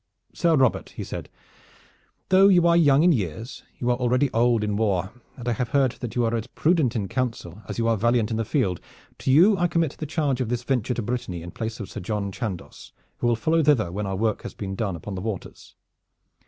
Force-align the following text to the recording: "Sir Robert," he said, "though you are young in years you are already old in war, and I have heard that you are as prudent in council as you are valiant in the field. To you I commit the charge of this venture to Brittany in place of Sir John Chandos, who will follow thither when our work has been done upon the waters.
"Sir 0.33 0.55
Robert," 0.55 0.89
he 0.97 1.03
said, 1.03 1.29
"though 2.29 2.47
you 2.47 2.65
are 2.65 2.75
young 2.75 3.03
in 3.03 3.11
years 3.11 3.61
you 3.77 3.91
are 3.91 3.97
already 3.97 4.31
old 4.33 4.63
in 4.63 4.75
war, 4.75 5.11
and 5.37 5.47
I 5.47 5.51
have 5.53 5.69
heard 5.69 5.91
that 5.91 6.15
you 6.15 6.25
are 6.25 6.33
as 6.33 6.47
prudent 6.47 6.95
in 6.95 7.07
council 7.07 7.61
as 7.69 7.77
you 7.77 7.87
are 7.87 7.95
valiant 7.97 8.31
in 8.31 8.37
the 8.37 8.43
field. 8.43 8.81
To 9.19 9.31
you 9.31 9.55
I 9.59 9.67
commit 9.67 9.97
the 9.99 10.07
charge 10.07 10.41
of 10.41 10.49
this 10.49 10.63
venture 10.63 10.95
to 10.95 11.03
Brittany 11.03 11.43
in 11.43 11.51
place 11.51 11.79
of 11.79 11.87
Sir 11.87 11.99
John 11.99 12.31
Chandos, 12.31 12.93
who 13.17 13.27
will 13.27 13.35
follow 13.35 13.61
thither 13.61 13.91
when 13.91 14.07
our 14.07 14.15
work 14.15 14.41
has 14.41 14.55
been 14.55 14.73
done 14.73 14.95
upon 14.95 15.13
the 15.13 15.21
waters. 15.21 15.75